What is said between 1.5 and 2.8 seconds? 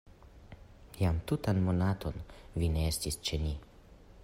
monaton vi